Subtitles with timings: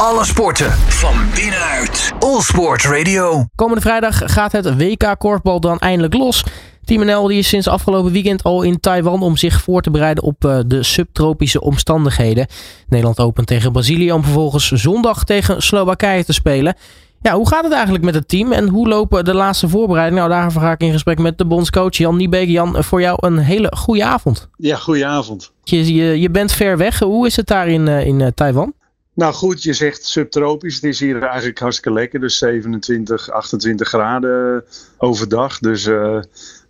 [0.00, 2.12] Alle sporten van binnenuit.
[2.18, 3.46] All Sport Radio.
[3.54, 6.44] Komende vrijdag gaat het WK korfbal dan eindelijk los.
[6.84, 10.24] Team NL die is sinds afgelopen weekend al in Taiwan om zich voor te bereiden
[10.24, 12.46] op eh, de subtropische omstandigheden.
[12.88, 16.74] Nederland opent tegen Brazilië om vervolgens zondag tegen Slowakije te spelen.
[17.22, 20.28] Ja, hoe gaat het eigenlijk met het team en hoe lopen de laatste voorbereidingen?
[20.28, 22.48] Nou, daarvoor ga ik in gesprek met de bondscoach Jan Niebeek.
[22.48, 24.48] Jan, voor jou een hele goede avond.
[24.56, 25.52] Ja, goede avond.
[25.62, 26.98] Je, je, je bent ver weg.
[26.98, 28.74] Hoe is het daar in, eh, in eh, Taiwan?
[29.16, 30.74] Nou goed, je zegt subtropisch.
[30.74, 32.20] Het is hier eigenlijk hartstikke lekker.
[32.20, 34.64] Dus 27, 28 graden
[34.98, 35.58] overdag.
[35.58, 36.18] Dus uh,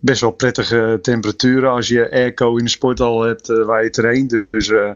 [0.00, 4.44] best wel prettige temperaturen als je airco in de sporthal hebt uh, waar je traint.
[4.50, 4.90] Dus uh,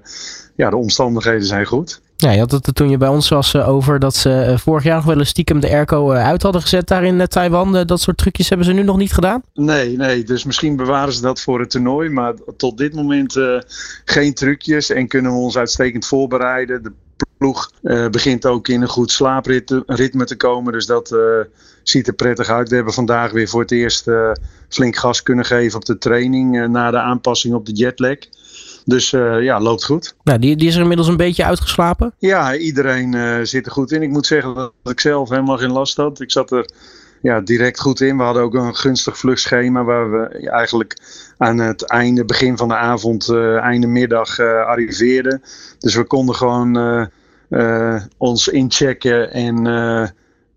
[0.56, 2.00] ja, de omstandigheden zijn goed.
[2.16, 5.04] Ja, je had het toen je bij ons was over dat ze vorig jaar nog
[5.04, 7.86] wel eens stiekem de airco uit hadden gezet daar in Taiwan.
[7.86, 9.42] dat soort trucjes hebben ze nu nog niet gedaan?
[9.54, 10.24] Nee, nee.
[10.24, 12.08] Dus misschien bewaren ze dat voor het toernooi.
[12.08, 13.38] Maar tot dit moment
[14.04, 16.82] geen trucjes en kunnen we ons uitstekend voorbereiden.
[16.82, 16.92] De
[17.38, 20.72] ploeg uh, begint ook in een goed slaapritme te komen.
[20.72, 21.20] Dus dat uh,
[21.82, 22.68] ziet er prettig uit.
[22.68, 24.30] We hebben vandaag weer voor het eerst uh,
[24.68, 28.16] flink gas kunnen geven op de training na de aanpassing op de jetlag.
[28.84, 30.14] Dus ja, loopt goed.
[30.22, 32.14] Nou, die, die is er inmiddels een beetje uitgeslapen?
[32.18, 34.02] Ja, iedereen zit er goed in.
[34.02, 36.20] Ik moet zeggen dat ik zelf helemaal geen last had.
[36.20, 36.70] Ik zat er
[37.22, 38.16] ja, direct goed in.
[38.16, 40.96] We hadden ook een gunstig vluchtschema waar we eigenlijk
[41.38, 43.28] aan het einde, begin van de avond,
[43.60, 45.42] einde middag arriveerden.
[45.78, 46.78] Dus we konden gewoon
[47.50, 49.64] uh, ons inchecken en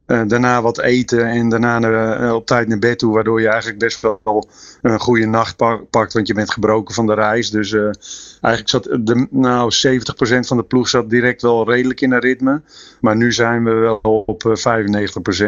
[0.06, 3.14] daarna wat eten en daarna op tijd naar bed toe.
[3.14, 4.50] Waardoor je eigenlijk best wel
[4.82, 5.56] een goede nacht
[5.90, 7.50] pakt, want je bent gebroken van de reis.
[7.50, 7.74] Dus
[8.42, 12.62] eigenlijk zat de, nou, 70% van de ploeg zat direct wel redelijk in een ritme.
[13.02, 14.44] Maar nu zijn we wel op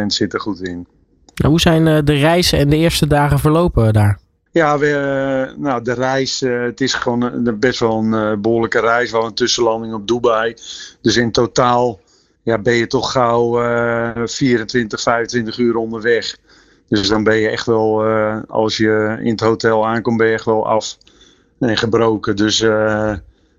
[0.01, 0.87] 95% zitten goed in.
[1.35, 4.19] Nou, hoe zijn de reizen en de eerste dagen verlopen daar?
[4.51, 9.11] Ja, we, nou, de reis, uh, het is gewoon best wel een behoorlijke reis.
[9.11, 10.53] We een tussenlanding op Dubai.
[11.01, 11.99] Dus in totaal
[12.43, 16.37] ja, ben je toch gauw uh, 24, 25 uur onderweg.
[16.87, 18.05] Dus dan ben je echt wel,
[18.47, 20.97] als je in het hotel aankomt, ben je echt wel af
[21.59, 22.35] en gebroken.
[22.35, 22.59] Dus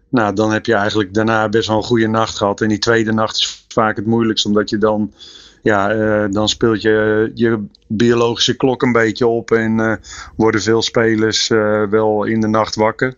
[0.09, 2.61] nou, dan heb je eigenlijk daarna best wel een goede nacht gehad.
[2.61, 5.13] En die tweede nacht is vaak het moeilijkst, omdat je dan
[5.67, 9.95] ja, uh, dan speelt je je biologische klok een beetje op en uh,
[10.37, 13.15] worden veel spelers uh, wel in de nacht wakker.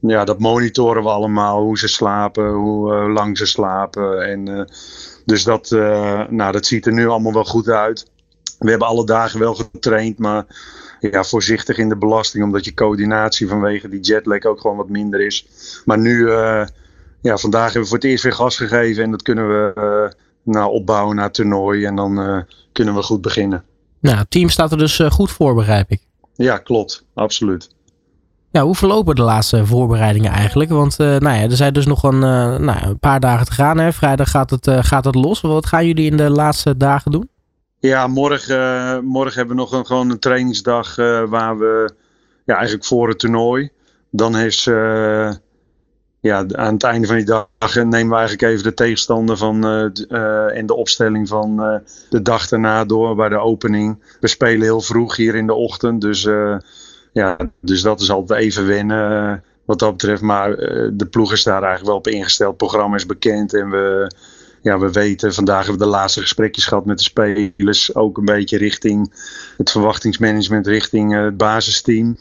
[0.00, 4.28] Ja, dat monitoren we allemaal, hoe ze slapen, hoe lang ze slapen.
[4.28, 4.68] En,
[5.24, 5.70] dus dat,
[6.30, 8.10] nou, dat ziet er nu allemaal wel goed uit.
[8.58, 10.44] We hebben alle dagen wel getraind, maar
[11.00, 15.20] ja, voorzichtig in de belasting, omdat je coördinatie vanwege die jetlag ook gewoon wat minder
[15.20, 15.46] is.
[15.84, 16.30] Maar nu,
[17.20, 20.72] ja, vandaag hebben we voor het eerst weer gas gegeven en dat kunnen we nou,
[20.72, 21.84] opbouwen naar het toernooi.
[21.84, 22.42] En dan uh,
[22.72, 23.64] kunnen we goed beginnen.
[24.00, 26.00] Nou, het team staat er dus uh, goed voor, begrijp ik.
[26.34, 27.04] Ja, klopt.
[27.14, 27.70] Absoluut.
[28.50, 30.70] Ja, hoe verlopen de laatste voorbereidingen eigenlijk?
[30.70, 33.78] Want uh, nou ja, er zijn dus nog een, nou, een paar dagen te gaan.
[33.78, 33.92] Hè?
[33.92, 35.40] Vrijdag gaat het, gaat het los.
[35.40, 37.28] Wat gaan jullie in de laatste dagen doen?
[37.78, 40.96] Ja, morgen, morgen hebben we nog een, gewoon een trainingsdag
[41.28, 41.94] waar we
[42.44, 43.70] ja, eigenlijk voor het toernooi.
[44.10, 44.68] Dan is
[46.22, 49.88] ja, aan het einde van die dag nemen we eigenlijk even de tegenstander van, uh,
[50.08, 54.02] uh, en de opstelling van de dag daarna door bij de opening.
[54.20, 56.28] We spelen heel vroeg hier in de ochtend, dus,
[57.12, 60.22] ja, dus dat is altijd even wennen wat dat betreft.
[60.22, 60.56] Maar
[60.92, 62.56] de ploeg is daar eigenlijk wel op ingesteld.
[62.56, 64.12] Programma is bekend en we,
[64.60, 67.94] ja, we weten, vandaag hebben we de laatste gesprekjes gehad met de spelers.
[67.94, 69.12] Ook een beetje richting
[69.56, 72.16] het verwachtingsmanagement, richting het basisteam.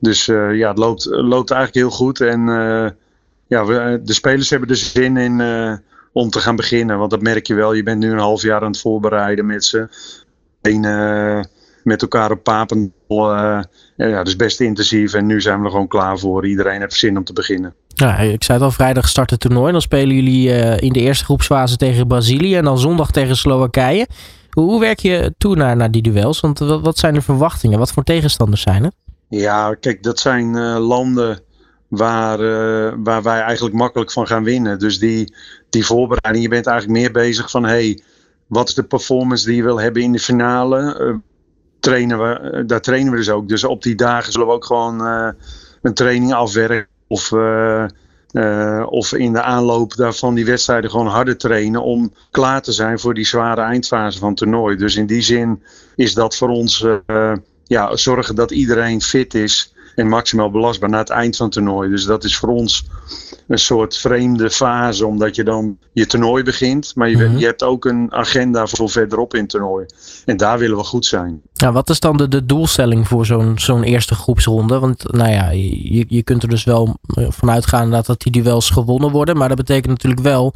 [0.00, 2.48] Dus ja, het loopt, loopt eigenlijk heel goed en
[3.46, 5.72] ja, we, eh, de spelers hebben er zin in uh,
[6.12, 6.98] om te gaan beginnen.
[6.98, 7.72] Want dat merk je wel.
[7.72, 9.88] Je bent nu een half jaar aan het voorbereiden met ze.
[10.62, 11.40] Uh,
[11.82, 13.34] met elkaar op Papendal.
[13.34, 13.62] Uh,
[13.96, 15.14] ja, dus best intensief.
[15.14, 16.46] En nu zijn we er gewoon klaar voor.
[16.46, 17.74] Iedereen heeft zin om te beginnen.
[17.88, 19.72] Ja, ik zei het al, vrijdag start het toernooi.
[19.72, 20.48] Dan spelen jullie
[20.80, 22.56] in de eerste groepsfase tegen Brazilië.
[22.56, 24.06] En dan zondag tegen Slowakije.
[24.50, 26.40] Hoe, hoe werk je toe naar, naar die duels?
[26.40, 27.78] Want wat, wat zijn de verwachtingen?
[27.78, 28.94] Wat voor tegenstanders zijn het?
[29.28, 31.40] Ja, kijk, dat zijn landen
[31.96, 34.78] waar, uh, waar wij eigenlijk makkelijk van gaan winnen.
[34.78, 35.34] Dus die,
[35.70, 38.00] die voorbereiding, je bent eigenlijk meer bezig van hey,
[38.46, 41.00] wat is de performance die je wil hebben in de finale?
[41.00, 41.14] Uh,
[41.80, 43.48] trainen we, uh, daar trainen we dus ook.
[43.48, 45.00] Dus op die dagen zullen we ook gewoon
[45.82, 47.32] een training afwerken of,
[48.86, 53.14] of in de aanloop daarvan die wedstrijden gewoon harder trainen om klaar te zijn voor
[53.14, 54.76] die zware eindfase van het toernooi.
[54.76, 55.62] Dus in die zin
[55.96, 56.86] is dat voor ons
[57.64, 61.90] ja, zorgen dat iedereen fit is en maximaal belastbaar na het eind van het toernooi.
[61.90, 62.84] Dus dat is voor ons
[63.48, 67.38] een soort vreemde fase, omdat je dan je toernooi begint, maar je, mhm.
[67.38, 69.86] je hebt ook een agenda voor verderop in het toernooi.
[70.24, 71.40] En daar willen we goed zijn.
[71.52, 74.78] Ja, wat is dan de, de doelstelling voor zo'n zo'n eerste groepsronde?
[74.78, 76.96] Want nou ja, je, je kunt er dus wel
[77.28, 80.54] vanuit gaan dat, dat die duels gewonnen worden, maar dat betekent natuurlijk wel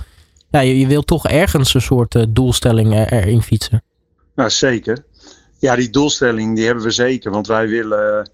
[0.50, 3.82] ja, je, je wilt toch ergens een soort doelstelling erin fietsen.
[4.34, 5.04] Nou, zeker.
[5.58, 7.30] Ja, die doelstelling die hebben we zeker.
[7.30, 8.30] Want wij willen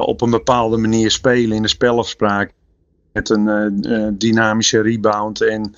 [0.00, 2.52] op een bepaalde manier spelen in de spelafspraak
[3.12, 5.40] met een dynamische rebound.
[5.40, 5.74] En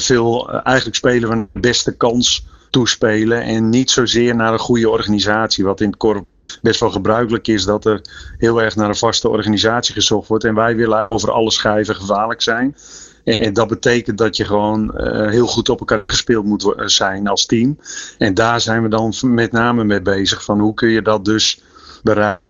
[0.00, 3.42] veel, eigenlijk spelen we de beste kans toespelen.
[3.42, 5.64] En niet zozeer naar een goede organisatie.
[5.64, 6.26] Wat in het korp
[6.62, 8.00] best wel gebruikelijk is dat er
[8.38, 10.44] heel erg naar een vaste organisatie gezocht wordt.
[10.44, 12.76] En wij willen over alle schijven gevaarlijk zijn.
[13.24, 14.92] En dat betekent dat je gewoon
[15.30, 17.78] heel goed op elkaar gespeeld moet zijn als team.
[18.18, 20.44] En daar zijn we dan met name mee bezig.
[20.44, 21.60] Van hoe kun je dat dus
[22.02, 22.46] bereiken?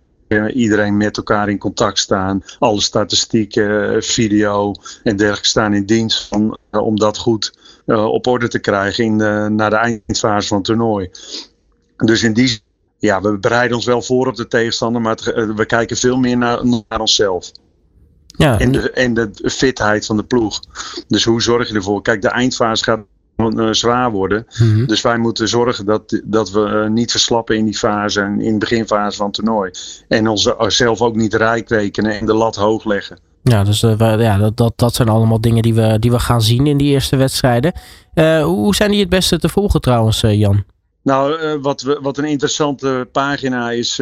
[0.55, 2.43] Iedereen met elkaar in contact staan.
[2.59, 8.49] Alle statistieken, video en dergelijke staan in dienst van, uh, om dat goed op orde
[8.49, 11.11] te krijgen in de, naar de eindfase van het toernooi.
[11.97, 12.61] Dus in die
[12.99, 16.37] ja, we bereiden ons wel voor op de tegenstander, maar het, we kijken veel meer
[16.37, 17.51] naar, naar onszelf.
[18.27, 18.59] Ja.
[18.59, 20.61] En, de, en de fitheid van de ploeg.
[21.09, 22.03] Dus hoe zorg je ervoor?
[22.03, 23.01] Kijk, de eindfase gaat
[23.71, 24.47] zwaar worden.
[24.59, 24.87] Mhm.
[24.87, 28.53] Dus wij moeten zorgen dat, dat we uh, niet verslappen in die fase en in
[28.53, 29.71] de beginfase van het toernooi.
[30.09, 33.19] En onszelf ook niet rijk rekenen en de lat hoog leggen.
[33.43, 36.43] Ja, dus uh, ja, dat, dat, dat zijn allemaal dingen die we, die we gaan
[36.43, 37.73] zien in die eerste wedstrijden.
[38.43, 40.65] hoe zijn die het beste te volgen trouwens, Jan?
[41.03, 44.01] Nou, wat, we, wat een interessante pagina is,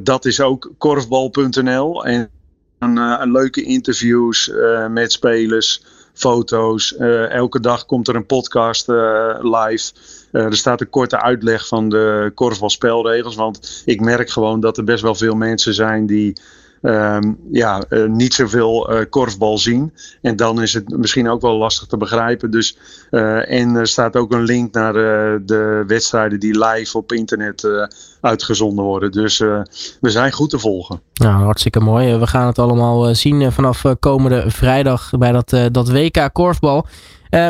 [0.00, 2.04] dat is ook korfbal.nl.
[2.04, 2.30] En
[2.78, 4.52] een, leuke interviews
[4.90, 5.82] met spelers
[6.12, 6.94] foto's.
[6.98, 9.92] Uh, elke dag komt er een podcast uh, live.
[10.32, 13.34] Uh, er staat een korte uitleg van de korfbalspelregels.
[13.34, 16.36] Want ik merk gewoon dat er best wel veel mensen zijn die
[16.82, 19.92] um, ja, uh, niet zoveel uh, korfbal zien.
[20.22, 22.50] En dan is het misschien ook wel lastig te begrijpen.
[22.50, 22.78] Dus,
[23.10, 27.88] uh, en er staat ook een link naar de wedstrijden die live op internet
[28.20, 29.12] uitgezonden worden.
[29.12, 31.00] Dus we zijn goed te volgen.
[31.14, 32.16] Nou, hartstikke mooi.
[32.16, 36.86] We gaan het allemaal zien vanaf komende vrijdag bij dat, dat WK korfbal.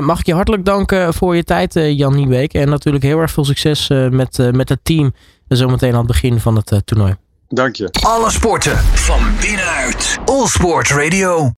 [0.01, 2.55] mag ik je hartelijk danken voor je tijd, Jan Niebeek.
[2.55, 5.13] En natuurlijk heel erg veel succes met, met het team
[5.49, 7.17] zometeen aan het begin van het toernooi.
[7.55, 7.89] Dank je.
[8.01, 10.19] Alle sporten van binnenuit.
[10.25, 11.51] All Sport Radio.